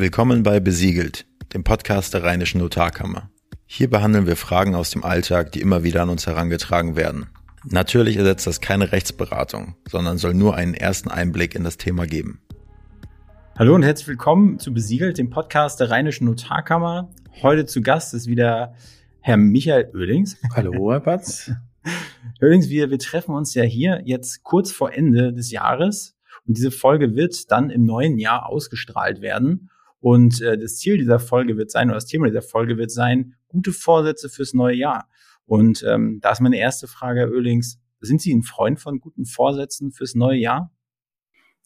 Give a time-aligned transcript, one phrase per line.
[0.00, 3.30] Willkommen bei Besiegelt, dem Podcast der Rheinischen Notarkammer.
[3.66, 7.26] Hier behandeln wir Fragen aus dem Alltag, die immer wieder an uns herangetragen werden.
[7.64, 12.40] Natürlich ersetzt das keine Rechtsberatung, sondern soll nur einen ersten Einblick in das Thema geben.
[13.58, 17.10] Hallo und herzlich willkommen zu Besiegelt, dem Podcast der Rheinischen Notarkammer.
[17.42, 18.74] Heute zu Gast ist wieder
[19.20, 20.36] Herr Michael Oehlings.
[20.54, 21.50] Hallo, Herr Patz.
[22.40, 26.70] Oehlings, wir, wir treffen uns ja hier jetzt kurz vor Ende des Jahres und diese
[26.70, 29.70] Folge wird dann im neuen Jahr ausgestrahlt werden.
[30.00, 33.34] Und äh, das Ziel dieser Folge wird sein, oder das Thema dieser Folge wird sein,
[33.48, 35.08] gute Vorsätze fürs neue Jahr.
[35.44, 39.24] Und ähm, da ist meine erste Frage, Herr Oehlings, sind Sie ein Freund von guten
[39.24, 40.72] Vorsätzen fürs neue Jahr?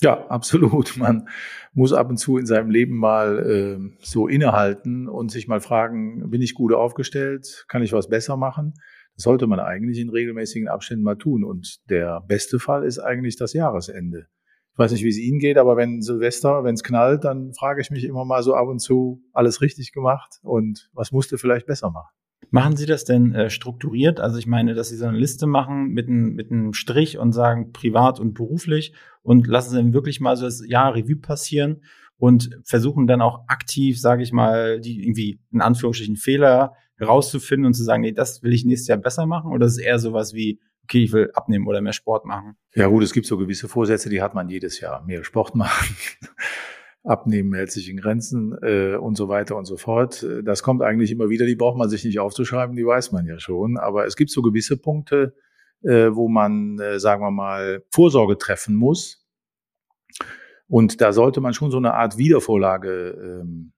[0.01, 0.97] Ja, absolut.
[0.97, 1.29] Man
[1.73, 6.31] muss ab und zu in seinem Leben mal äh, so innehalten und sich mal fragen,
[6.31, 7.65] bin ich gut aufgestellt?
[7.69, 8.75] Kann ich was besser machen?
[9.15, 11.45] Das sollte man eigentlich in regelmäßigen Abständen mal tun.
[11.45, 14.27] Und der beste Fall ist eigentlich das Jahresende.
[14.73, 17.83] Ich weiß nicht, wie es Ihnen geht, aber wenn Silvester, wenn es knallt, dann frage
[17.83, 21.67] ich mich immer mal so ab und zu, alles richtig gemacht und was musste vielleicht
[21.67, 22.11] besser machen?
[22.51, 24.19] Machen Sie das denn äh, strukturiert?
[24.19, 27.33] Also ich meine, dass Sie so eine Liste machen mit, ein, mit einem Strich und
[27.33, 31.83] sagen privat und beruflich und lassen Sie dann wirklich mal so das Jahr Revue passieren
[32.17, 37.75] und versuchen dann auch aktiv, sage ich mal, die irgendwie in Anführungsstrichen Fehler herauszufinden und
[37.75, 39.53] zu sagen, nee, das will ich nächstes Jahr besser machen?
[39.53, 42.57] Oder ist es eher sowas wie, okay, ich will abnehmen oder mehr Sport machen?
[42.75, 45.05] Ja gut, es gibt so gewisse Vorsätze, die hat man jedes Jahr.
[45.05, 45.97] Mehr Sport machen,
[47.05, 50.27] abnehmen hält sich in Grenzen äh, und so weiter und so fort.
[50.45, 53.39] Das kommt eigentlich immer wieder, die braucht man sich nicht aufzuschreiben, die weiß man ja
[53.39, 53.79] schon.
[53.79, 55.35] Aber es gibt so gewisse Punkte,
[55.83, 59.27] äh, wo man, äh, sagen wir mal, Vorsorge treffen muss.
[60.69, 63.73] Und da sollte man schon so eine Art Wiedervorlage ähm,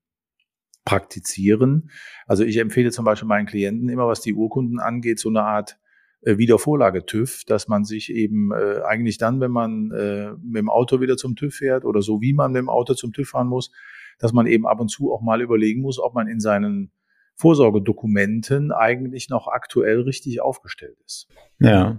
[0.85, 1.91] praktizieren.
[2.27, 5.79] Also ich empfehle zum Beispiel meinen Klienten immer, was die Urkunden angeht, so eine Art
[6.25, 10.71] äh, Wiedervorlage TÜV, dass man sich eben äh, eigentlich dann, wenn man äh, mit dem
[10.71, 13.49] Auto wieder zum TÜV fährt oder so wie man mit dem Auto zum TÜV fahren
[13.49, 13.71] muss,
[14.19, 16.93] dass man eben ab und zu auch mal überlegen muss, ob man in seinen
[17.37, 21.29] Vorsorgedokumenten eigentlich noch aktuell richtig aufgestellt ist.
[21.59, 21.99] Ja.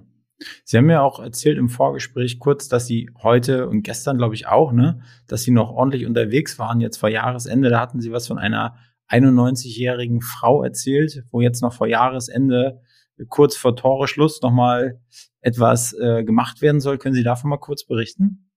[0.63, 4.47] Sie haben ja auch erzählt im Vorgespräch kurz, dass Sie heute und gestern, glaube ich,
[4.47, 7.69] auch, ne, dass Sie noch ordentlich unterwegs waren, jetzt vor Jahresende.
[7.69, 8.75] Da hatten Sie was von einer
[9.09, 12.81] 91-jährigen Frau erzählt, wo jetzt noch vor Jahresende
[13.29, 14.99] kurz vor Toreschluss nochmal
[15.41, 16.97] etwas äh, gemacht werden soll.
[16.97, 18.49] Können Sie davon mal kurz berichten?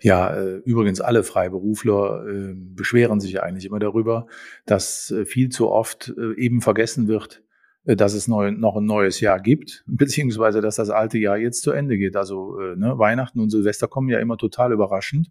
[0.00, 4.26] Ja, äh, übrigens alle Freiberufler äh, beschweren sich eigentlich immer darüber,
[4.66, 7.42] dass äh, viel zu oft äh, eben vergessen wird,
[7.84, 11.62] äh, dass es neu, noch ein neues Jahr gibt, beziehungsweise dass das alte Jahr jetzt
[11.62, 12.16] zu Ende geht.
[12.16, 15.30] Also äh, ne, Weihnachten und Silvester kommen ja immer total überraschend.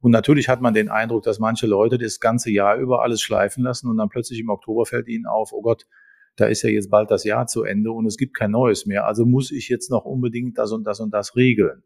[0.00, 3.64] Und natürlich hat man den Eindruck, dass manche Leute das ganze Jahr über alles schleifen
[3.64, 5.86] lassen und dann plötzlich im Oktober fällt ihnen auf, oh Gott,
[6.36, 9.06] da ist ja jetzt bald das Jahr zu Ende und es gibt kein neues mehr.
[9.06, 11.82] Also muss ich jetzt noch unbedingt das und das und das regeln.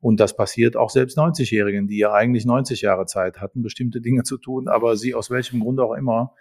[0.00, 4.22] Und das passiert auch selbst 90-Jährigen, die ja eigentlich 90 Jahre Zeit hatten, bestimmte Dinge
[4.22, 6.34] zu tun, aber sie aus welchem Grund auch immer.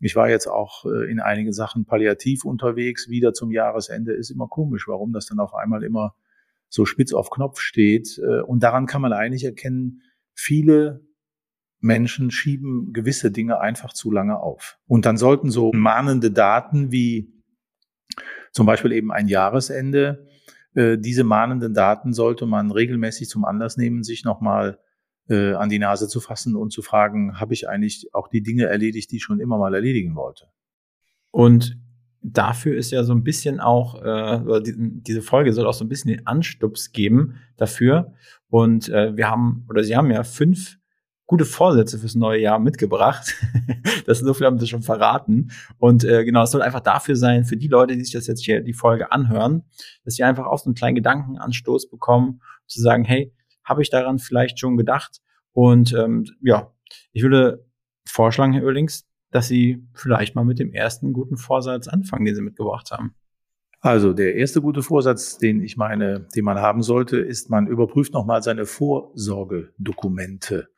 [0.00, 4.48] Ich war jetzt auch äh, in einigen Sachen palliativ unterwegs, wieder zum Jahresende ist immer
[4.48, 6.16] komisch, warum das dann auf einmal immer
[6.68, 8.18] so spitz auf Knopf steht.
[8.18, 10.02] Äh, und daran kann man eigentlich erkennen,
[10.34, 11.06] viele
[11.86, 14.78] Menschen schieben gewisse Dinge einfach zu lange auf.
[14.86, 17.32] Und dann sollten so mahnende Daten wie
[18.52, 20.26] zum Beispiel eben ein Jahresende,
[20.74, 24.78] äh, diese mahnenden Daten sollte man regelmäßig zum Anlass nehmen, sich nochmal
[25.28, 28.66] äh, an die Nase zu fassen und zu fragen, habe ich eigentlich auch die Dinge
[28.66, 30.48] erledigt, die ich schon immer mal erledigen wollte.
[31.30, 31.78] Und
[32.22, 36.10] dafür ist ja so ein bisschen auch, äh, diese Folge soll auch so ein bisschen
[36.10, 38.12] den Anstups geben dafür.
[38.48, 40.78] Und äh, wir haben, oder Sie haben ja fünf
[41.26, 43.34] gute Vorsätze fürs neue Jahr mitgebracht.
[44.06, 45.50] das so viel haben sie schon verraten.
[45.78, 48.44] Und äh, genau, es soll einfach dafür sein, für die Leute, die sich das jetzt
[48.44, 49.64] hier die Folge anhören,
[50.04, 53.32] dass sie einfach auch so einen kleinen Gedankenanstoß bekommen, zu sagen, hey,
[53.64, 55.20] habe ich daran vielleicht schon gedacht?
[55.52, 56.72] Und ähm, ja,
[57.12, 57.66] ich würde
[58.06, 62.42] vorschlagen, Herr Oehlings, dass Sie vielleicht mal mit dem ersten guten Vorsatz anfangen, den Sie
[62.42, 63.14] mitgebracht haben.
[63.80, 68.14] Also der erste gute Vorsatz, den ich meine, den man haben sollte, ist, man überprüft
[68.14, 70.68] nochmal seine Vorsorgedokumente.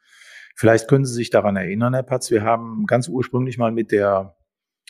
[0.59, 4.37] Vielleicht können Sie sich daran erinnern, Herr Patz, wir haben ganz ursprünglich mal mit der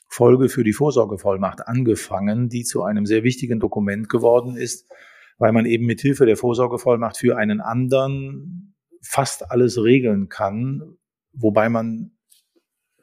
[0.09, 4.91] Folge für die Vorsorgevollmacht angefangen, die zu einem sehr wichtigen Dokument geworden ist,
[5.37, 10.97] weil man eben mit Hilfe der Vorsorgevollmacht für einen anderen fast alles regeln kann,
[11.35, 12.13] wobei man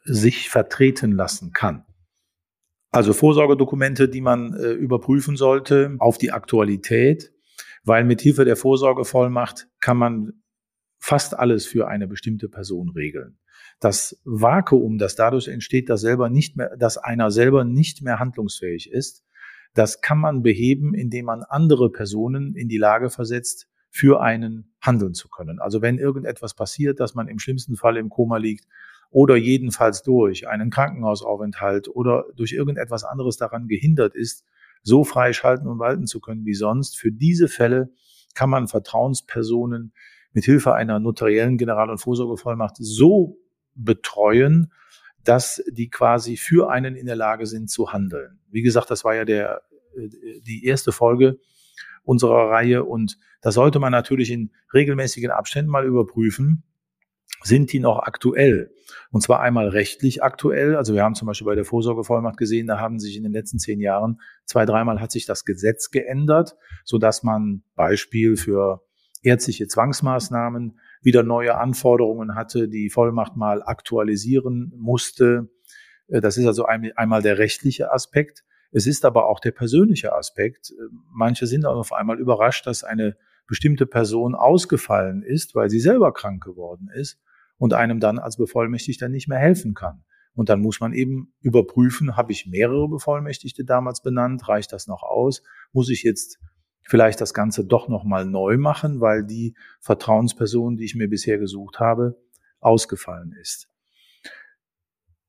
[0.02, 1.84] sich vertreten lassen kann.
[2.90, 7.32] Also Vorsorgedokumente, die man äh, überprüfen sollte auf die Aktualität,
[7.84, 10.42] weil mit Hilfe der Vorsorgevollmacht kann man
[10.98, 13.38] fast alles für eine bestimmte Person regeln.
[13.80, 18.90] Das Vakuum, das dadurch entsteht, dass selber nicht mehr, dass einer selber nicht mehr handlungsfähig
[18.90, 19.24] ist,
[19.74, 25.14] das kann man beheben, indem man andere Personen in die Lage versetzt, für einen handeln
[25.14, 25.58] zu können.
[25.58, 28.66] Also wenn irgendetwas passiert, dass man im schlimmsten Fall im Koma liegt,
[29.10, 34.44] oder jedenfalls durch einen Krankenhausaufenthalt oder durch irgendetwas anderes daran gehindert ist,
[34.82, 36.98] so frei schalten und walten zu können wie sonst.
[36.98, 37.90] Für diese Fälle
[38.34, 39.92] kann man Vertrauenspersonen
[40.36, 43.38] mit Hilfe einer notariellen General- und Vorsorgevollmacht so
[43.74, 44.70] betreuen,
[45.24, 48.38] dass die quasi für einen in der Lage sind zu handeln.
[48.50, 49.62] Wie gesagt, das war ja der,
[49.96, 51.38] äh, die erste Folge
[52.04, 56.64] unserer Reihe und da sollte man natürlich in regelmäßigen Abständen mal überprüfen,
[57.42, 58.70] sind die noch aktuell?
[59.10, 60.76] Und zwar einmal rechtlich aktuell.
[60.76, 63.58] Also wir haben zum Beispiel bei der Vorsorgevollmacht gesehen, da haben sich in den letzten
[63.58, 68.82] zehn Jahren zwei, dreimal hat sich das Gesetz geändert, so dass man Beispiel für
[69.22, 75.48] ärztliche Zwangsmaßnahmen wieder neue Anforderungen hatte, die Vollmacht mal aktualisieren musste.
[76.08, 78.44] Äh, das ist also einmal der rechtliche Aspekt.
[78.72, 80.70] Es ist aber auch der persönliche Aspekt.
[80.70, 80.82] Äh,
[81.12, 83.16] manche sind auf einmal überrascht, dass eine
[83.46, 87.18] bestimmte Person ausgefallen ist, weil sie selber krank geworden ist
[87.58, 90.04] und einem dann als Bevollmächtigter nicht mehr helfen kann.
[90.34, 95.02] Und dann muss man eben überprüfen, habe ich mehrere Bevollmächtigte damals benannt, reicht das noch
[95.02, 95.42] aus?
[95.72, 96.38] Muss ich jetzt
[96.86, 101.80] vielleicht das Ganze doch nochmal neu machen, weil die Vertrauensperson, die ich mir bisher gesucht
[101.80, 102.16] habe,
[102.60, 103.68] ausgefallen ist.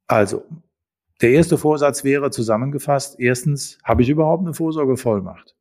[0.08, 0.44] Also,
[1.22, 5.56] der erste Vorsatz wäre zusammengefasst, erstens, habe ich überhaupt eine Vorsorgevollmacht?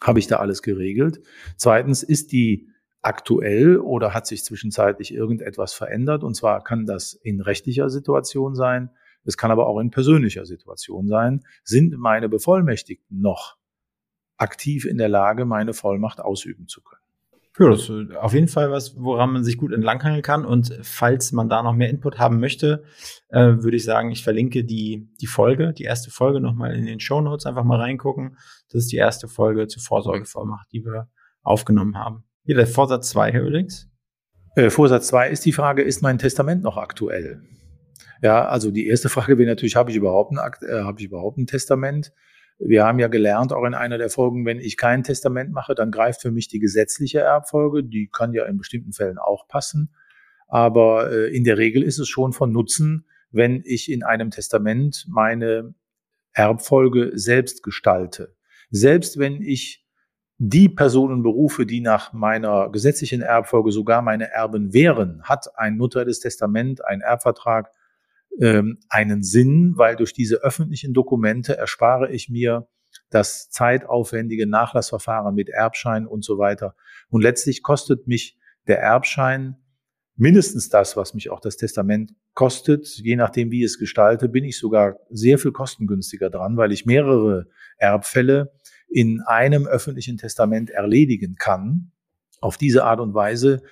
[0.00, 1.20] Habe ich da alles geregelt?
[1.56, 2.70] Zweitens, ist die
[3.02, 6.22] aktuell oder hat sich zwischenzeitlich irgendetwas verändert?
[6.22, 8.90] Und zwar kann das in rechtlicher Situation sein,
[9.24, 11.44] es kann aber auch in persönlicher Situation sein.
[11.64, 13.56] Sind meine Bevollmächtigten noch
[14.36, 17.00] aktiv in der Lage, meine Vollmacht ausüben zu können?
[17.56, 20.44] Ja, das ist auf jeden Fall was, woran man sich gut entlanghangeln kann.
[20.44, 22.82] Und falls man da noch mehr Input haben möchte,
[23.28, 26.98] äh, würde ich sagen, ich verlinke die, die Folge, die erste Folge nochmal in den
[26.98, 27.46] Show Notes.
[27.46, 28.36] Einfach mal reingucken.
[28.70, 31.08] Das ist die erste Folge zur Vorsorgevollmacht, die wir
[31.42, 32.24] aufgenommen haben.
[32.44, 33.88] Hier der Vorsatz 2, Herr Üllings.
[34.56, 37.40] Äh, Vorsatz 2 ist die Frage, ist mein Testament noch aktuell?
[38.20, 41.38] Ja, also die erste Frage wäre natürlich, habe ich überhaupt ein, äh, habe ich überhaupt
[41.38, 42.12] ein Testament?
[42.58, 45.90] Wir haben ja gelernt, auch in einer der Folgen, wenn ich kein Testament mache, dann
[45.90, 47.82] greift für mich die gesetzliche Erbfolge.
[47.82, 49.94] Die kann ja in bestimmten Fällen auch passen.
[50.46, 55.06] Aber äh, in der Regel ist es schon von Nutzen, wenn ich in einem Testament
[55.08, 55.74] meine
[56.32, 58.36] Erbfolge selbst gestalte.
[58.70, 59.84] Selbst wenn ich
[60.38, 66.20] die Personen berufe, die nach meiner gesetzlichen Erbfolge sogar meine Erben wären, hat ein notarielles
[66.20, 67.70] Testament, ein Erbvertrag
[68.40, 72.68] ähm, einen Sinn, weil durch diese öffentlichen Dokumente erspare ich mir
[73.10, 76.74] das zeitaufwendige Nachlassverfahren mit Erbschein und so weiter.
[77.08, 79.56] Und letztlich kostet mich der Erbschein
[80.16, 82.86] mindestens das, was mich auch das Testament kostet.
[82.96, 86.86] Je nachdem, wie ich es gestalte, bin ich sogar sehr viel kostengünstiger dran, weil ich
[86.86, 87.46] mehrere
[87.76, 88.52] Erbfälle
[88.88, 91.90] in einem öffentlichen Testament erledigen kann.
[92.40, 93.62] Auf diese Art und Weise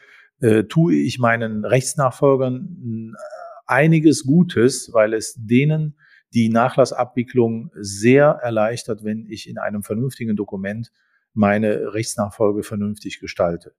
[0.41, 5.97] äh, tue ich meinen Rechtsnachfolgern äh, einiges Gutes, weil es denen
[6.35, 10.91] die Nachlassabwicklung sehr erleichtert, wenn ich in einem vernünftigen Dokument
[11.35, 13.75] meine Rechtsnachfolge vernünftig gestalte.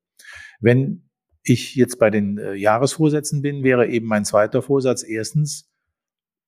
[0.60, 1.10] Wenn
[1.44, 5.70] ich jetzt bei den äh, Jahresvorsätzen bin, wäre eben mein zweiter Vorsatz erstens,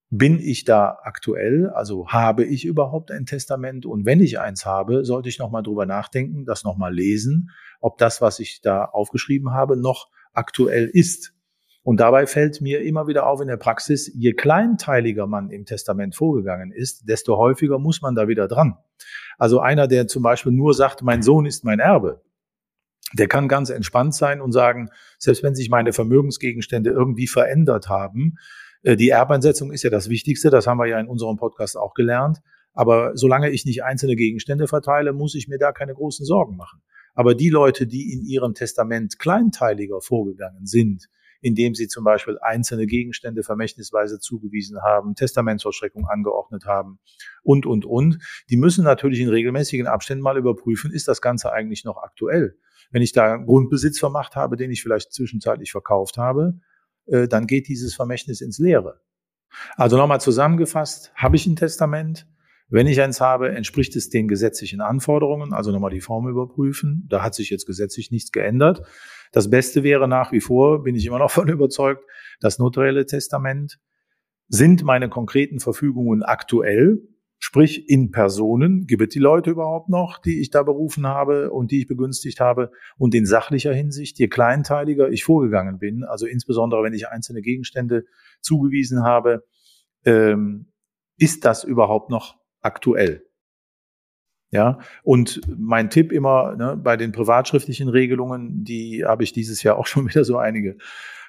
[0.10, 1.70] bin ich da aktuell?
[1.70, 3.86] Also habe ich überhaupt ein Testament?
[3.86, 7.50] Und wenn ich eins habe, sollte ich nochmal drüber nachdenken, das nochmal lesen,
[7.82, 11.34] ob das, was ich da aufgeschrieben habe, noch aktuell ist.
[11.86, 16.16] Und dabei fällt mir immer wieder auf in der Praxis, je kleinteiliger man im Testament
[16.16, 18.76] vorgegangen ist, desto häufiger muss man da wieder dran.
[19.38, 22.24] Also einer, der zum Beispiel nur sagt, mein Sohn ist mein Erbe,
[23.14, 24.90] der kann ganz entspannt sein und sagen,
[25.20, 28.40] selbst wenn sich meine Vermögensgegenstände irgendwie verändert haben,
[28.82, 31.94] äh, die Erbeinsetzung ist ja das Wichtigste, das haben wir ja in unserem Podcast auch
[31.94, 32.40] gelernt.
[32.74, 36.82] Aber solange ich nicht einzelne Gegenstände verteile, muss ich mir da keine großen Sorgen machen.
[37.14, 41.10] Aber die Leute, die in ihrem Testament kleinteiliger vorgegangen sind,
[41.46, 46.98] indem sie zum Beispiel einzelne Gegenstände vermächtnisweise zugewiesen haben, Testamentsvollstreckung angeordnet haben
[47.44, 48.18] und, und, und,
[48.50, 52.58] die müssen natürlich in regelmäßigen Abständen mal überprüfen, ist das Ganze eigentlich noch aktuell?
[52.90, 56.62] Wenn ich da Grundbesitz vermacht habe, den ich vielleicht zwischenzeitlich verkauft habe,
[57.06, 59.02] äh, dann geht dieses Vermächtnis ins Leere.
[59.78, 62.28] Also nochmal zusammengefasst, habe ich ein Testament?
[62.68, 67.06] Wenn ich eins habe, entspricht es den gesetzlichen Anforderungen, also nochmal die Form überprüfen.
[67.08, 68.82] Da hat sich jetzt gesetzlich nichts geändert.
[69.32, 72.04] Das Beste wäre nach wie vor, bin ich immer noch von überzeugt,
[72.40, 73.80] das notarielle Testament.
[74.48, 77.02] Sind meine konkreten Verfügungen aktuell?
[77.38, 81.70] Sprich, in Personen, gibt es die Leute überhaupt noch, die ich da berufen habe und
[81.70, 82.72] die ich begünstigt habe?
[82.98, 88.06] Und in sachlicher Hinsicht, je kleinteiliger ich vorgegangen bin, also insbesondere wenn ich einzelne Gegenstände
[88.42, 89.44] zugewiesen habe,
[90.06, 90.72] ähm,
[91.18, 93.26] ist das überhaupt noch aktuell?
[94.52, 99.78] Ja, und mein Tipp immer ne, bei den privatschriftlichen Regelungen, die habe ich dieses Jahr
[99.78, 100.78] auch schon wieder so einige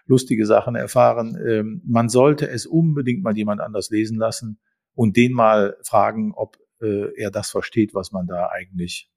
[0.07, 1.37] lustige Sachen erfahren.
[1.45, 4.61] Ähm, man sollte es unbedingt mal jemand anders lesen lassen
[4.95, 9.11] und den mal fragen, ob äh, er das versteht, was man da eigentlich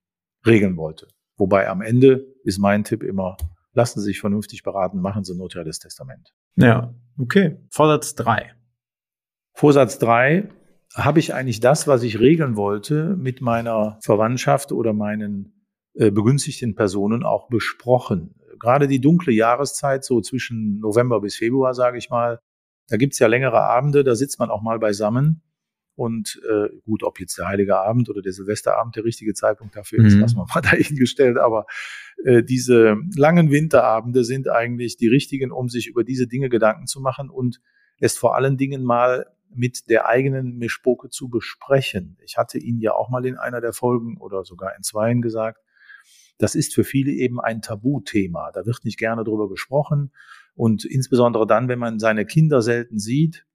[0.46, 1.08] regeln wollte.
[1.38, 3.38] Wobei am Ende ist mein Tipp immer,
[3.74, 6.34] lassen Sie sich vernünftig beraten, machen Sie ein notarielles Testament.
[6.56, 7.58] Ja, okay.
[7.70, 8.54] Vorsatz drei.
[9.54, 10.50] Vorsatz drei
[10.96, 16.76] habe ich eigentlich das, was ich regeln wollte, mit meiner Verwandtschaft oder meinen äh, begünstigten
[16.76, 18.36] Personen auch besprochen.
[18.60, 22.40] Gerade die dunkle Jahreszeit, so zwischen November bis Februar, sage ich mal,
[22.88, 25.44] da gibt's ja längere Abende, da sitzt man auch mal beisammen.
[25.96, 30.06] Und äh, gut, ob jetzt der Heilige Abend oder der Silvesterabend der richtige Zeitpunkt dafür
[30.06, 30.22] ist, mhm.
[30.22, 31.38] lassen wir mal dahingestellt.
[31.38, 31.66] Aber
[32.24, 37.02] äh, diese langen Winterabende sind eigentlich die richtigen, um sich über diese Dinge Gedanken zu
[37.02, 37.60] machen und
[38.00, 42.18] es vor allen Dingen mal mit der eigenen Mischpoke zu besprechen.
[42.24, 45.62] Ich hatte Ihnen ja auch mal in einer der Folgen oder sogar in zweien gesagt,
[46.38, 48.52] das ist für viele eben ein Tabuthema.
[48.52, 50.12] Da wird nicht gerne drüber gesprochen.
[50.56, 53.46] Und insbesondere dann, wenn man seine Kinder selten sieht,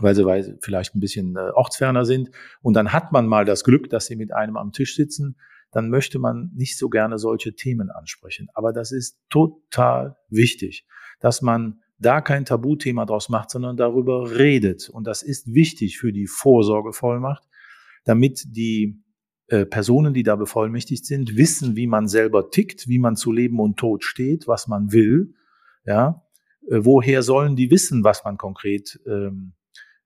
[0.00, 2.30] weil sie, vielleicht ein bisschen äh, ortsferner sind,
[2.62, 5.36] und dann hat man mal das Glück, dass sie mit einem am Tisch sitzen,
[5.70, 8.48] dann möchte man nicht so gerne solche Themen ansprechen.
[8.54, 10.86] Aber das ist total wichtig,
[11.20, 14.88] dass man da kein Tabuthema draus macht, sondern darüber redet.
[14.88, 17.44] Und das ist wichtig für die Vorsorgevollmacht,
[18.04, 19.02] damit die
[19.48, 23.60] äh, Personen, die da bevollmächtigt sind, wissen, wie man selber tickt, wie man zu Leben
[23.60, 25.34] und Tod steht, was man will.
[25.84, 26.24] Ja,
[26.68, 29.52] äh, woher sollen die wissen, was man konkret ähm,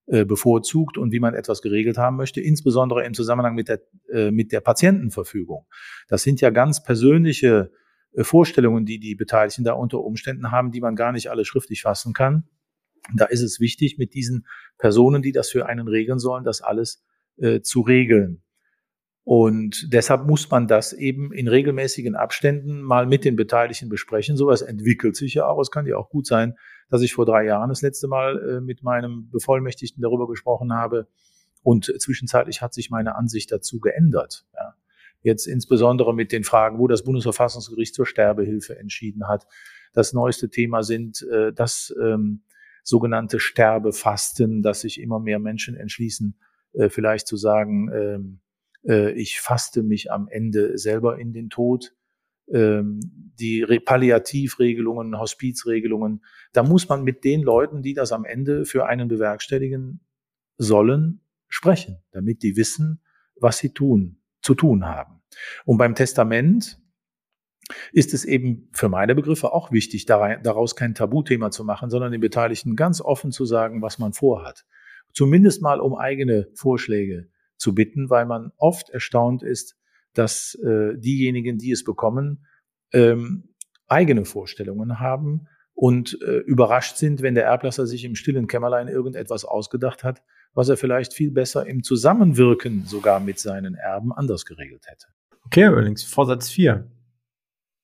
[0.07, 3.81] äh, bevorzugt und wie man etwas geregelt haben möchte, insbesondere im Zusammenhang mit der,
[4.11, 5.67] äh, mit der Patientenverfügung.
[6.09, 7.71] Das sind ja ganz persönliche
[8.17, 12.13] Vorstellungen, die die Beteiligten da unter Umständen haben, die man gar nicht alle schriftlich fassen
[12.13, 12.49] kann.
[13.15, 14.47] Da ist es wichtig, mit diesen
[14.79, 17.05] Personen, die das für einen regeln sollen, das alles
[17.37, 18.43] äh, zu regeln.
[19.25, 24.39] Und deshalb muss man das eben in regelmäßigen Abständen mal mit den Beteiligten besprechen.
[24.39, 25.61] Sowas entwickelt sich ja auch.
[25.61, 26.55] Es kann ja auch gut sein,
[26.89, 31.09] dass ich vor drei Jahren das letzte Mal äh, mit meinem Bevollmächtigten darüber gesprochen habe.
[31.63, 34.47] Und zwischenzeitlich hat sich meine Ansicht dazu geändert.
[34.55, 34.75] Ja.
[35.29, 39.47] Jetzt insbesondere mit den Fragen, wo das Bundesverfassungsgericht zur Sterbehilfe entschieden hat.
[39.93, 42.45] Das neueste Thema sind äh, das ähm,
[42.83, 46.39] sogenannte Sterbefasten, dass sich immer mehr Menschen entschließen,
[46.73, 48.41] äh, vielleicht zu sagen, ähm,
[48.89, 51.95] äh, ich faste mich am Ende selber in den Tod.
[52.51, 53.01] Ähm,
[53.39, 59.09] die Palliativregelungen, Hospizregelungen, da muss man mit den Leuten, die das am Ende für einen
[59.09, 60.01] bewerkstelligen
[60.57, 63.03] sollen, sprechen, damit die wissen,
[63.37, 65.18] was sie tun zu tun haben.
[65.65, 66.79] Und beim Testament
[67.93, 72.21] ist es eben für meine Begriffe auch wichtig, daraus kein Tabuthema zu machen, sondern den
[72.21, 74.65] Beteiligten ganz offen zu sagen, was man vorhat.
[75.13, 79.77] Zumindest mal um eigene Vorschläge zu bitten, weil man oft erstaunt ist,
[80.15, 82.47] dass äh, diejenigen, die es bekommen,
[82.93, 83.55] ähm,
[83.87, 89.45] eigene Vorstellungen haben und äh, überrascht sind, wenn der Erblasser sich im stillen Kämmerlein irgendetwas
[89.45, 90.23] ausgedacht hat,
[90.55, 95.07] was er vielleicht viel besser im Zusammenwirken sogar mit seinen Erben anders geregelt hätte.
[95.47, 96.87] Okay, übrigens, Vorsatz 4.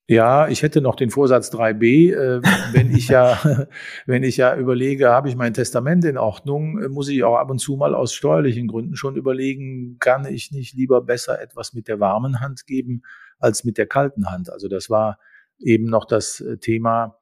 [0.06, 2.12] Ja, ich hätte noch den Vorsatz 3b.
[2.12, 2.42] Äh,
[2.72, 3.38] wenn ich ja,
[4.06, 7.48] wenn ich ja überlege, habe ich mein Testament in Ordnung, äh, muss ich auch ab
[7.48, 11.88] und zu mal aus steuerlichen Gründen schon überlegen, kann ich nicht lieber besser etwas mit
[11.88, 13.02] der warmen Hand geben
[13.38, 14.50] als mit der kalten Hand?
[14.50, 15.18] Also das war
[15.58, 17.16] eben noch das äh, Thema,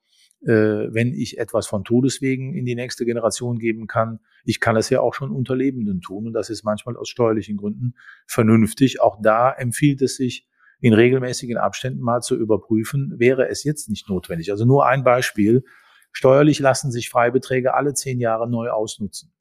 [0.45, 4.19] wenn ich etwas von Todeswegen in die nächste Generation geben kann.
[4.45, 7.57] Ich kann es ja auch schon unter Lebenden tun und das ist manchmal aus steuerlichen
[7.57, 7.95] Gründen
[8.27, 9.01] vernünftig.
[9.01, 10.49] Auch da empfiehlt es sich,
[10.83, 14.51] in regelmäßigen Abständen mal zu überprüfen, wäre es jetzt nicht notwendig.
[14.51, 15.63] Also nur ein Beispiel.
[16.11, 19.33] Steuerlich lassen sich Freibeträge alle zehn Jahre neu ausnutzen.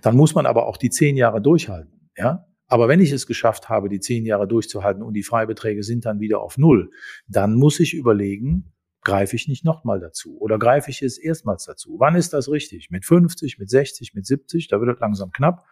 [0.00, 2.10] Dann muss man aber auch die zehn Jahre durchhalten.
[2.16, 2.46] Ja?
[2.66, 6.18] Aber wenn ich es geschafft habe, die zehn Jahre durchzuhalten und die Freibeträge sind dann
[6.18, 6.90] wieder auf Null,
[7.28, 8.72] dann muss ich überlegen,
[9.06, 11.94] greife ich nicht nochmal dazu oder greife ich es erstmals dazu?
[11.98, 12.90] Wann ist das richtig?
[12.90, 14.66] Mit 50, mit 60, mit 70?
[14.66, 15.64] Da wird es langsam knapp.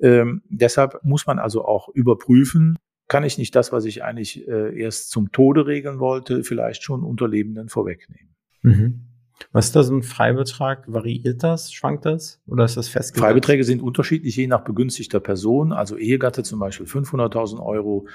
[0.00, 4.74] Ähm, deshalb muss man also auch überprüfen, kann ich nicht das, was ich eigentlich äh,
[4.80, 8.34] erst zum Tode regeln wollte, vielleicht schon unter Lebenden vorwegnehmen.
[8.62, 9.00] Mhm.
[9.50, 10.90] Was ist da so ein Freibetrag?
[10.90, 11.72] Variiert das?
[11.72, 12.40] Schwankt das?
[12.46, 13.26] Oder ist das festgelegt?
[13.26, 15.72] Freibeträge sind unterschiedlich, je nach begünstigter Person.
[15.72, 18.06] Also Ehegatte zum Beispiel 500.000 Euro,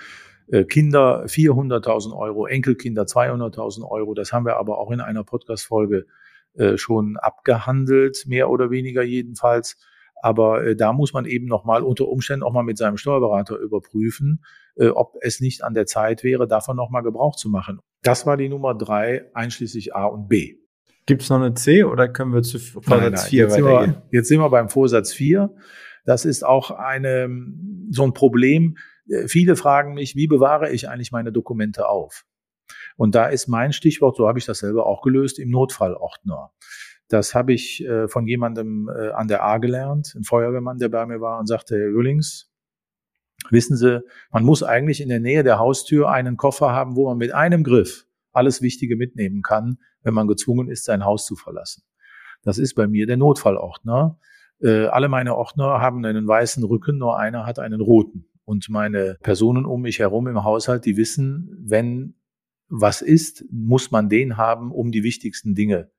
[0.69, 4.13] Kinder 400.000 Euro, Enkelkinder 200.000 Euro.
[4.13, 6.05] Das haben wir aber auch in einer Podcast-Folge
[6.53, 9.77] äh, schon abgehandelt, mehr oder weniger jedenfalls.
[10.21, 14.43] Aber äh, da muss man eben nochmal unter Umständen auch mal mit seinem Steuerberater überprüfen,
[14.75, 17.79] äh, ob es nicht an der Zeit wäre, davon nochmal Gebrauch zu machen.
[18.01, 20.55] Das war die Nummer drei, einschließlich A und B.
[21.05, 23.65] Gibt es noch eine C oder können wir zu Vorsatz 4 weitergehen?
[23.65, 25.53] Sind wir, jetzt sind wir beim Vorsatz 4.
[26.05, 27.29] Das ist auch eine,
[27.91, 28.96] so ein Problem, äh,
[29.27, 32.25] viele fragen mich, wie bewahre ich eigentlich meine Dokumente auf?
[32.95, 36.51] Und da ist mein Stichwort, so habe ich das selber auch gelöst, im Notfallordner.
[37.07, 41.05] Das habe ich äh, von jemandem äh, an der A gelernt, ein Feuerwehrmann, der bei
[41.05, 42.51] mir war und sagte, Herr Öhlings,
[43.49, 47.17] wissen Sie, man muss eigentlich in der Nähe der Haustür einen Koffer haben, wo man
[47.17, 51.83] mit einem Griff alles Wichtige mitnehmen kann, wenn man gezwungen ist, sein Haus zu verlassen.
[52.43, 54.19] Das ist bei mir der Notfallordner.
[54.61, 58.27] Äh, alle meine Ordner haben einen weißen Rücken, nur einer hat einen roten.
[58.47, 62.15] Und meine Personen um mich herum im Haushalt, die wissen, wenn
[62.69, 65.91] was ist, muss man den haben, um die wichtigsten Dinge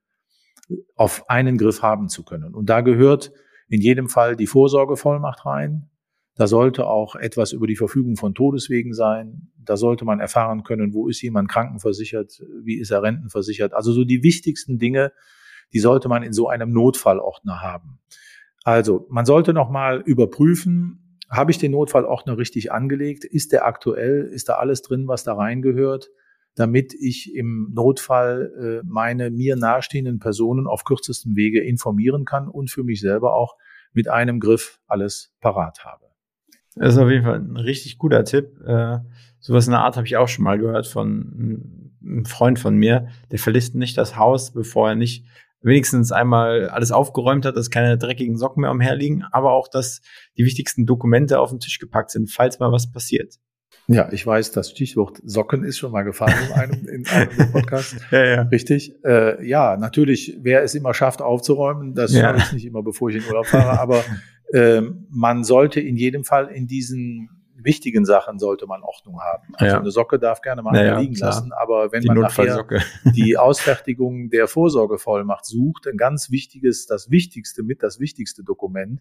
[0.96, 2.54] auf einen Griff haben zu können.
[2.54, 3.32] Und da gehört
[3.68, 5.90] in jedem Fall die Vorsorgevollmacht rein.
[6.36, 9.50] Da sollte auch etwas über die Verfügung von Todeswegen sein.
[9.62, 13.74] Da sollte man erfahren können, wo ist jemand krankenversichert, wie ist er rentenversichert.
[13.74, 15.12] Also so die wichtigsten Dinge,
[15.74, 17.98] die sollte man in so einem Notfallordner haben.
[18.64, 23.24] Also man sollte nochmal überprüfen, habe ich den Notfallordner richtig angelegt?
[23.24, 24.24] Ist der aktuell?
[24.24, 26.10] Ist da alles drin, was da reingehört?
[26.58, 32.70] damit ich im Notfall äh, meine mir nahestehenden Personen auf kürzestem Wege informieren kann und
[32.70, 33.56] für mich selber auch
[33.92, 36.06] mit einem Griff alles parat habe.
[36.74, 38.60] Das ist auf jeden Fall ein richtig guter Tipp.
[38.66, 38.98] Äh,
[39.38, 43.08] sowas in der Art habe ich auch schon mal gehört von einem Freund von mir.
[43.30, 45.26] Der verlässt nicht das Haus, bevor er nicht
[45.60, 50.00] wenigstens einmal alles aufgeräumt hat, dass keine dreckigen Socken mehr umherliegen, aber auch, dass
[50.36, 53.34] die wichtigsten Dokumente auf den Tisch gepackt sind, falls mal was passiert.
[53.90, 57.96] Ja, ich weiß, das Stichwort Socken ist schon mal gefallen in einem, in einem Podcast.
[58.10, 58.42] ja, ja.
[58.42, 58.94] Richtig.
[59.02, 62.20] Äh, ja, natürlich, wer es immer schafft aufzuräumen, das ja.
[62.20, 64.04] schaffe ich nicht immer, bevor ich in Urlaub fahre, aber
[64.52, 67.30] äh, man sollte in jedem Fall in diesen
[67.64, 69.54] wichtigen Sachen sollte man Ordnung haben.
[69.54, 69.80] Also ja.
[69.80, 71.30] eine Socke darf gerne mal ja, liegen klar.
[71.30, 72.66] lassen, aber wenn die man nachher
[73.16, 79.00] die Ausfertigung der Vorsorgevollmacht sucht, ein ganz wichtiges, das Wichtigste mit das wichtigste Dokument,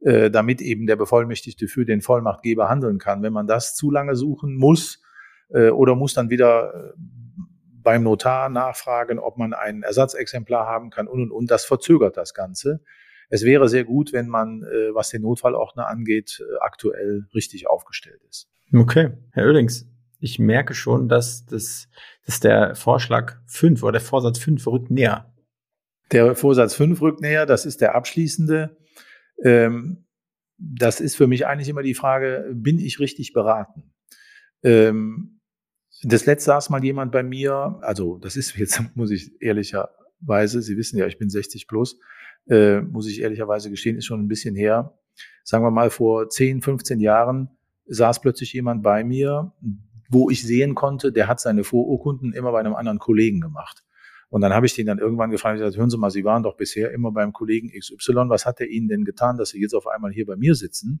[0.00, 3.22] äh, damit eben der Bevollmächtigte für den Vollmachtgeber handeln kann.
[3.22, 5.02] Wenn man das zu lange suchen muss
[5.48, 6.92] äh, oder muss dann wieder äh,
[7.82, 12.34] beim Notar nachfragen, ob man ein Ersatzexemplar haben kann und und und, das verzögert das
[12.34, 12.80] Ganze.
[13.30, 18.22] Es wäre sehr gut, wenn man, äh, was den Notfallordner angeht, äh, aktuell richtig aufgestellt
[18.28, 18.48] ist.
[18.72, 19.88] Okay, Herr Oehlings,
[20.20, 21.88] ich merke schon, dass, das,
[22.26, 25.32] dass der Vorschlag 5 oder der Vorsatz 5 rückt näher.
[26.12, 28.76] Der Vorsatz 5 rückt näher, das ist der abschließende.
[29.42, 30.06] Ähm,
[30.56, 33.92] das ist für mich eigentlich immer die Frage, bin ich richtig beraten?
[34.62, 35.40] Ähm,
[36.02, 39.32] das letzte saß mal jemand bei mir, also das ist jetzt, muss ich
[40.24, 41.98] ehrlicherweise, Sie wissen ja, ich bin 60 plus,
[42.48, 44.98] äh, muss ich ehrlicherweise gestehen, ist schon ein bisschen her.
[45.44, 47.48] Sagen wir mal, vor 10, 15 Jahren
[47.86, 49.52] saß plötzlich jemand bei mir,
[50.08, 53.84] wo ich sehen konnte, der hat seine Vorurkunden immer bei einem anderen Kollegen gemacht.
[54.30, 56.56] Und dann habe ich den dann irgendwann gefragt, gesagt, hören Sie mal, Sie waren doch
[56.56, 59.86] bisher immer beim Kollegen XY, was hat er Ihnen denn getan, dass Sie jetzt auf
[59.86, 61.00] einmal hier bei mir sitzen?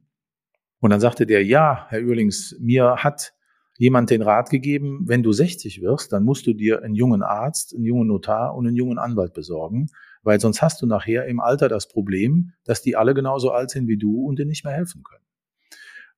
[0.80, 3.33] Und dann sagte der, ja, Herr Uerlings, mir hat
[3.76, 7.74] jemand den Rat gegeben, wenn du 60 wirst, dann musst du dir einen jungen Arzt,
[7.74, 9.88] einen jungen Notar und einen jungen Anwalt besorgen,
[10.22, 13.88] weil sonst hast du nachher im Alter das Problem, dass die alle genauso alt sind
[13.88, 15.24] wie du und dir nicht mehr helfen können.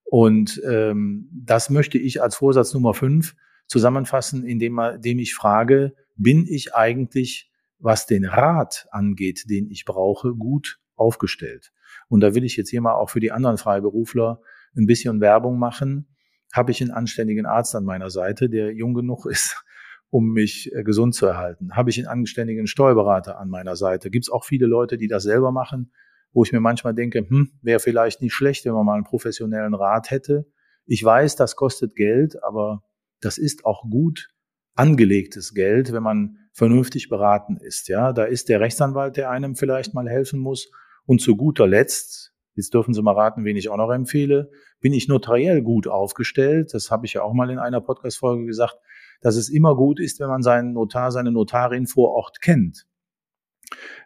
[0.03, 6.45] Und ähm, das möchte ich als Vorsatz Nummer fünf zusammenfassen, indem, indem ich frage, bin
[6.47, 11.73] ich eigentlich, was den Rat angeht, den ich brauche, gut aufgestellt?
[12.07, 14.41] Und da will ich jetzt hier mal auch für die anderen Freiberufler
[14.75, 16.07] ein bisschen Werbung machen.
[16.53, 19.63] Habe ich einen anständigen Arzt an meiner Seite, der jung genug ist,
[20.09, 21.75] um mich äh, gesund zu erhalten?
[21.75, 24.09] Habe ich einen anständigen Steuerberater an meiner Seite?
[24.09, 25.91] Gibt es auch viele Leute, die das selber machen,
[26.33, 29.73] wo ich mir manchmal denke, hm, wäre vielleicht nicht schlecht, wenn man mal einen professionellen
[29.73, 30.45] Rat hätte.
[30.85, 32.83] Ich weiß, das kostet Geld, aber
[33.19, 34.29] das ist auch gut
[34.75, 37.87] angelegtes Geld, wenn man vernünftig beraten ist.
[37.87, 40.71] Ja, da ist der Rechtsanwalt, der einem vielleicht mal helfen muss.
[41.05, 44.49] Und zu guter Letzt, jetzt dürfen Sie mal raten, wen ich auch noch empfehle,
[44.81, 46.73] bin ich notariell gut aufgestellt.
[46.73, 48.77] Das habe ich ja auch mal in einer Podcast-Folge gesagt,
[49.21, 52.85] dass es immer gut ist, wenn man seinen Notar, seine Notarin vor Ort kennt.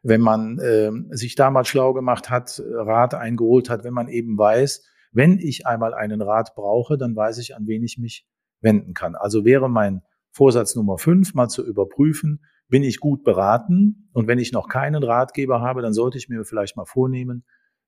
[0.03, 4.83] Wenn man äh, sich damals schlau gemacht hat, Rat eingeholt hat, wenn man eben weiß,
[5.11, 8.27] wenn ich einmal einen Rat brauche, dann weiß ich, an wen ich mich
[8.61, 9.15] wenden kann.
[9.15, 14.09] Also wäre mein Vorsatz Nummer fünf, mal zu überprüfen, bin ich gut beraten?
[14.13, 17.43] Und wenn ich noch keinen Ratgeber habe, dann sollte ich mir vielleicht mal vornehmen,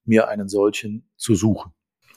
[0.06, 1.72] mir einen solchen zu suchen.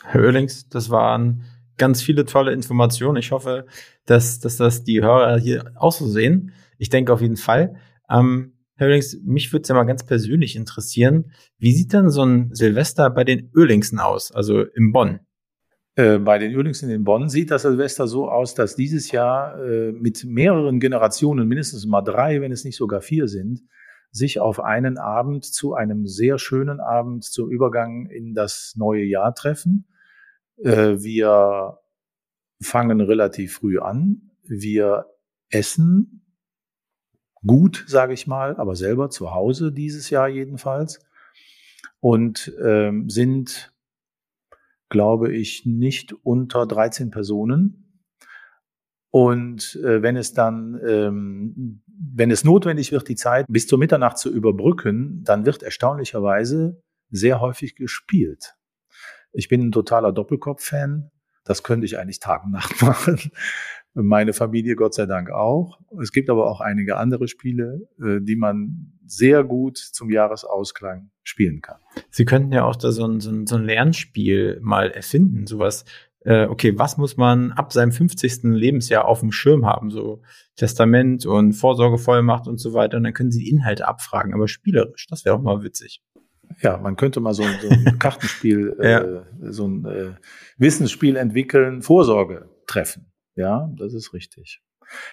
[0.05, 1.45] Herr Oehlings, das waren
[1.77, 3.17] ganz viele tolle Informationen.
[3.17, 3.67] Ich hoffe,
[4.05, 6.53] dass, dass das die Hörer hier auch so sehen.
[6.79, 7.77] Ich denke auf jeden Fall.
[8.09, 11.33] Ähm, Herr Oehlings, mich würde es ja mal ganz persönlich interessieren.
[11.59, 15.21] Wie sieht dann so ein Silvester bei den Oehlingsen aus, also in Bonn?
[15.97, 19.93] Äh, bei den Ölingsen in Bonn sieht das Silvester so aus, dass dieses Jahr äh,
[19.93, 23.63] mit mehreren Generationen, mindestens mal drei, wenn es nicht sogar vier sind,
[24.17, 29.35] sich auf einen Abend zu einem sehr schönen Abend zum Übergang in das neue Jahr
[29.35, 29.87] treffen.
[30.59, 31.79] Äh, wir
[32.61, 34.31] fangen relativ früh an.
[34.43, 35.07] Wir
[35.51, 36.23] essen
[37.47, 41.01] gut, sage ich mal, aber selber zu Hause dieses Jahr jedenfalls
[42.01, 43.75] und ähm, sind,
[44.89, 47.86] glaube ich, nicht unter 13 Personen.
[49.17, 54.19] Und äh, wenn es dann, ähm, wenn es notwendig wird, die Zeit bis zur Mitternacht
[54.19, 58.57] zu überbrücken, dann wird erstaunlicherweise sehr häufig gespielt.
[59.33, 61.11] Ich bin ein totaler Doppelkopf-Fan.
[61.45, 63.19] Das könnte ich eigentlich Tag und Nacht machen.
[63.95, 65.81] Meine Familie Gott sei Dank auch.
[65.99, 71.63] Es gibt aber auch einige andere Spiele, äh, die man sehr gut zum Jahresausklang spielen
[71.63, 71.81] kann.
[72.11, 75.87] Sie könnten ja auch da so ein, so ein, so ein Lernspiel mal erfinden, sowas.
[76.27, 78.43] Äh, okay, was muss man ab seinem 50.
[78.43, 79.91] Lebensjahr auf dem Schirm haben?
[79.91, 80.23] So
[80.57, 82.97] Testament und Vorsorgevollmacht und so weiter.
[82.97, 85.07] Und dann können Sie die Inhalte abfragen, aber spielerisch.
[85.07, 86.03] Das wäre auch mal witzig.
[86.63, 89.03] Ja, man könnte mal so, so ein Kartenspiel, ja.
[89.03, 90.15] äh, so ein äh,
[90.59, 93.13] Wissensspiel entwickeln, Vorsorge treffen.
[93.37, 94.63] Ja, das ist richtig.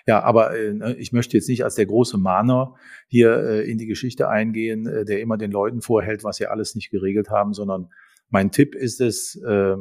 [0.07, 2.73] Ja, aber äh, ne, ich möchte jetzt nicht als der große Mahner
[3.07, 6.73] hier äh, in die Geschichte eingehen, äh, der immer den Leuten vorhält, was sie alles
[6.73, 7.89] nicht geregelt haben, sondern
[8.29, 9.75] mein Tipp ist es, äh,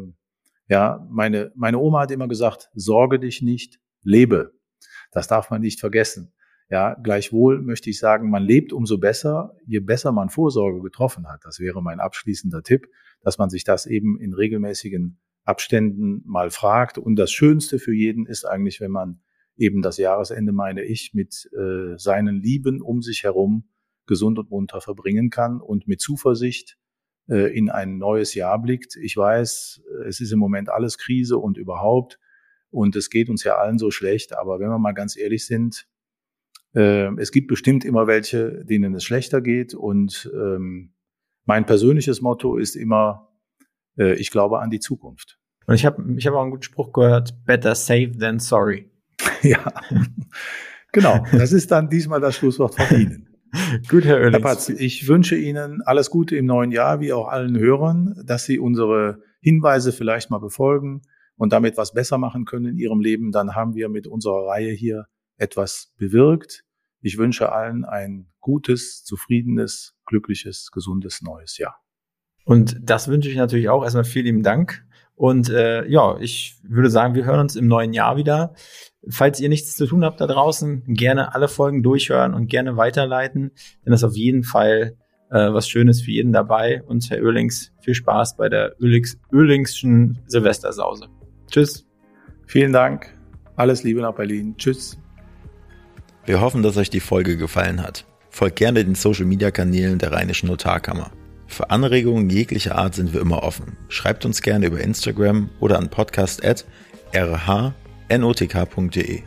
[0.73, 4.55] ja, meine, meine Oma hat immer gesagt, sorge dich nicht, lebe.
[5.11, 6.33] Das darf man nicht vergessen.
[6.71, 11.41] Ja, gleichwohl möchte ich sagen, man lebt umso besser, je besser man Vorsorge getroffen hat.
[11.45, 12.89] Das wäre mein abschließender Tipp,
[13.21, 16.97] dass man sich das eben in regelmäßigen Abständen mal fragt.
[16.97, 19.21] Und das Schönste für jeden ist eigentlich, wenn man
[19.59, 23.69] eben das Jahresende, meine ich, mit äh, seinen Lieben um sich herum
[24.07, 26.79] gesund und munter verbringen kann und mit Zuversicht
[27.33, 28.97] äh, in ein neues Jahr blickt.
[28.97, 32.19] Ich weiß, es ist im Moment alles Krise und überhaupt
[32.71, 35.87] und es geht uns ja allen so schlecht, aber wenn wir mal ganz ehrlich sind,
[36.75, 40.93] äh, es gibt bestimmt immer welche, denen es schlechter geht und ähm,
[41.45, 43.33] mein persönliches Motto ist immer,
[43.99, 45.39] äh, ich glaube an die Zukunft.
[45.67, 48.91] Und ich habe ich hab auch einen guten Spruch gehört, better safe than sorry.
[49.43, 49.73] ja,
[50.93, 51.25] genau.
[51.33, 53.32] Das ist dann diesmal das Schlusswort von Ihnen.
[53.89, 54.33] Gut, Herr Oehlings.
[54.33, 58.45] Herr Patz, ich wünsche Ihnen alles Gute im neuen Jahr, wie auch allen Hörern, dass
[58.45, 61.03] Sie unsere Hinweise vielleicht mal befolgen
[61.37, 63.31] und damit was besser machen können in Ihrem Leben.
[63.31, 66.65] Dann haben wir mit unserer Reihe hier etwas bewirkt.
[67.01, 71.83] Ich wünsche allen ein gutes, zufriedenes, glückliches, gesundes neues Jahr.
[72.45, 73.83] Und das wünsche ich natürlich auch.
[73.85, 74.87] Erstmal vielen lieben Dank.
[75.15, 78.55] Und äh, ja, ich würde sagen, wir hören uns im neuen Jahr wieder.
[79.09, 83.51] Falls ihr nichts zu tun habt da draußen, gerne alle Folgen durchhören und gerne weiterleiten,
[83.85, 84.97] denn das ist auf jeden Fall
[85.31, 86.83] äh, was Schönes für jeden dabei.
[86.87, 91.09] Und Herr Oehlings, viel Spaß bei der Oehlings, Oehlingschen Silvestersause.
[91.51, 91.87] Tschüss.
[92.47, 93.17] Vielen Dank.
[93.57, 94.55] Alles Liebe nach Berlin.
[94.57, 94.99] Tschüss.
[96.25, 98.07] Wir hoffen, dass euch die Folge gefallen hat.
[98.31, 101.11] Folgt gerne den Social Media Kanälen der Rheinischen Notarkammer.
[101.47, 103.77] Für Anregungen jeglicher Art sind wir immer offen.
[103.89, 105.91] Schreibt uns gerne über Instagram oder an
[108.21, 109.23] podcast.rhnotk.de.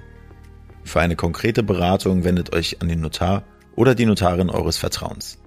[0.84, 3.44] Für eine konkrete Beratung wendet euch an den Notar
[3.76, 5.40] oder die Notarin eures Vertrauens.